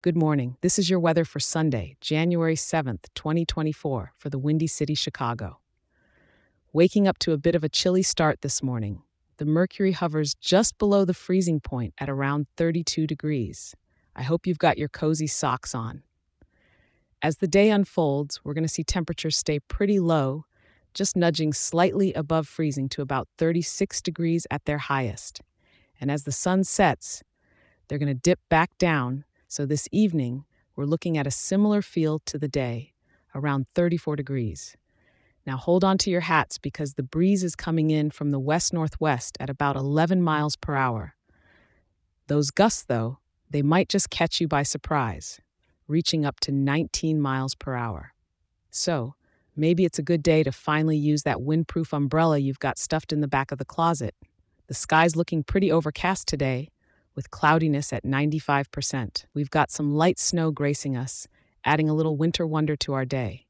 Good 0.00 0.14
morning. 0.16 0.56
This 0.60 0.78
is 0.78 0.88
your 0.88 1.00
weather 1.00 1.24
for 1.24 1.40
Sunday, 1.40 1.96
January 2.00 2.54
7th, 2.54 3.06
2024, 3.16 4.12
for 4.16 4.30
the 4.30 4.38
Windy 4.38 4.68
City, 4.68 4.94
Chicago. 4.94 5.58
Waking 6.72 7.08
up 7.08 7.18
to 7.18 7.32
a 7.32 7.36
bit 7.36 7.56
of 7.56 7.64
a 7.64 7.68
chilly 7.68 8.04
start 8.04 8.40
this 8.40 8.62
morning. 8.62 9.02
The 9.38 9.44
mercury 9.44 9.90
hovers 9.90 10.36
just 10.36 10.78
below 10.78 11.04
the 11.04 11.14
freezing 11.14 11.58
point 11.58 11.94
at 11.98 12.08
around 12.08 12.46
32 12.56 13.08
degrees. 13.08 13.74
I 14.14 14.22
hope 14.22 14.46
you've 14.46 14.60
got 14.60 14.78
your 14.78 14.88
cozy 14.88 15.26
socks 15.26 15.74
on. 15.74 16.04
As 17.20 17.38
the 17.38 17.48
day 17.48 17.68
unfolds, 17.68 18.38
we're 18.44 18.54
going 18.54 18.62
to 18.62 18.68
see 18.68 18.84
temperatures 18.84 19.36
stay 19.36 19.58
pretty 19.58 19.98
low, 19.98 20.44
just 20.94 21.16
nudging 21.16 21.52
slightly 21.52 22.14
above 22.14 22.46
freezing 22.46 22.88
to 22.90 23.02
about 23.02 23.26
36 23.36 24.00
degrees 24.02 24.46
at 24.48 24.64
their 24.64 24.78
highest. 24.78 25.40
And 26.00 26.08
as 26.08 26.22
the 26.22 26.30
sun 26.30 26.62
sets, 26.62 27.24
they're 27.88 27.98
going 27.98 28.14
to 28.14 28.14
dip 28.14 28.38
back 28.48 28.78
down. 28.78 29.24
So 29.50 29.64
this 29.64 29.88
evening, 29.90 30.44
we're 30.76 30.84
looking 30.84 31.16
at 31.16 31.26
a 31.26 31.30
similar 31.30 31.80
feel 31.80 32.18
to 32.26 32.36
the 32.36 32.48
day, 32.48 32.92
around 33.34 33.66
34 33.74 34.14
degrees. 34.14 34.76
Now 35.46 35.56
hold 35.56 35.84
on 35.84 35.96
to 35.98 36.10
your 36.10 36.20
hats 36.20 36.58
because 36.58 36.94
the 36.94 37.02
breeze 37.02 37.42
is 37.42 37.56
coming 37.56 37.88
in 37.88 38.10
from 38.10 38.30
the 38.30 38.38
west 38.38 38.74
northwest 38.74 39.38
at 39.40 39.48
about 39.48 39.74
11 39.74 40.20
miles 40.20 40.54
per 40.54 40.74
hour. 40.74 41.14
Those 42.26 42.50
gusts, 42.50 42.82
though, 42.82 43.20
they 43.48 43.62
might 43.62 43.88
just 43.88 44.10
catch 44.10 44.38
you 44.38 44.46
by 44.46 44.64
surprise, 44.64 45.40
reaching 45.86 46.26
up 46.26 46.40
to 46.40 46.52
19 46.52 47.18
miles 47.18 47.54
per 47.54 47.74
hour. 47.74 48.12
So, 48.70 49.14
maybe 49.56 49.86
it's 49.86 49.98
a 49.98 50.02
good 50.02 50.22
day 50.22 50.42
to 50.42 50.52
finally 50.52 50.98
use 50.98 51.22
that 51.22 51.38
windproof 51.38 51.94
umbrella 51.94 52.36
you've 52.36 52.60
got 52.60 52.76
stuffed 52.76 53.14
in 53.14 53.22
the 53.22 53.26
back 53.26 53.50
of 53.50 53.56
the 53.56 53.64
closet. 53.64 54.14
The 54.66 54.74
sky's 54.74 55.16
looking 55.16 55.42
pretty 55.42 55.72
overcast 55.72 56.28
today, 56.28 56.68
with 57.18 57.32
cloudiness 57.32 57.92
at 57.92 58.04
95%. 58.04 59.24
We've 59.34 59.50
got 59.50 59.72
some 59.72 59.96
light 59.96 60.20
snow 60.20 60.52
gracing 60.52 60.96
us, 60.96 61.26
adding 61.64 61.88
a 61.88 61.92
little 61.92 62.16
winter 62.16 62.46
wonder 62.46 62.76
to 62.76 62.92
our 62.92 63.04
day. 63.04 63.48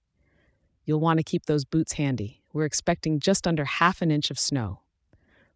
You'll 0.87 1.01
want 1.01 1.19
to 1.19 1.23
keep 1.23 1.45
those 1.45 1.67
boots 1.67 1.93
handy. 1.93 2.41
We're 2.55 2.65
expecting 2.65 3.21
just 3.21 3.47
under 3.47 3.67
half 3.67 4.01
an 4.01 4.11
inch 4.11 4.31
of 4.31 4.39
snow. 4.39 4.81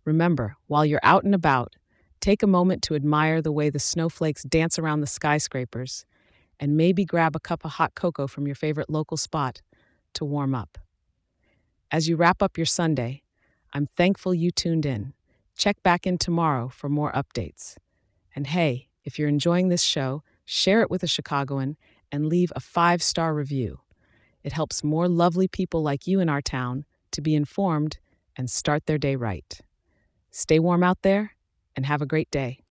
Remember, 0.04 0.56
while 0.66 0.84
you're 0.84 1.00
out 1.02 1.24
and 1.24 1.34
about, 1.34 1.72
take 2.20 2.42
a 2.42 2.46
moment 2.46 2.82
to 2.82 2.94
admire 2.94 3.40
the 3.40 3.50
way 3.50 3.70
the 3.70 3.78
snowflakes 3.78 4.42
dance 4.42 4.78
around 4.78 5.00
the 5.00 5.06
skyscrapers, 5.06 6.04
and 6.60 6.76
maybe 6.76 7.06
grab 7.06 7.34
a 7.34 7.40
cup 7.40 7.64
of 7.64 7.70
hot 7.70 7.94
cocoa 7.94 8.26
from 8.26 8.44
your 8.44 8.56
favorite 8.56 8.90
local 8.90 9.16
spot 9.16 9.62
to 10.12 10.26
warm 10.26 10.54
up. 10.54 10.76
As 11.90 12.10
you 12.10 12.16
wrap 12.16 12.42
up 12.42 12.58
your 12.58 12.66
Sunday, 12.66 13.22
I'm 13.72 13.86
thankful 13.86 14.34
you 14.34 14.50
tuned 14.50 14.84
in. 14.84 15.14
Check 15.56 15.82
back 15.82 16.06
in 16.06 16.18
tomorrow 16.18 16.68
for 16.68 16.90
more 16.90 17.10
updates. 17.12 17.78
And 18.34 18.46
hey, 18.46 18.88
if 19.04 19.18
you're 19.18 19.28
enjoying 19.28 19.68
this 19.68 19.82
show, 19.82 20.22
share 20.44 20.82
it 20.82 20.90
with 20.90 21.02
a 21.02 21.06
Chicagoan 21.06 21.76
and 22.10 22.26
leave 22.26 22.52
a 22.54 22.60
five 22.60 23.02
star 23.02 23.34
review. 23.34 23.80
It 24.42 24.52
helps 24.52 24.84
more 24.84 25.08
lovely 25.08 25.48
people 25.48 25.82
like 25.82 26.06
you 26.06 26.20
in 26.20 26.28
our 26.28 26.42
town 26.42 26.84
to 27.12 27.20
be 27.20 27.34
informed 27.34 27.98
and 28.36 28.50
start 28.50 28.86
their 28.86 28.98
day 28.98 29.16
right. 29.16 29.60
Stay 30.30 30.58
warm 30.58 30.82
out 30.82 31.02
there 31.02 31.36
and 31.76 31.86
have 31.86 32.02
a 32.02 32.06
great 32.06 32.30
day. 32.30 32.60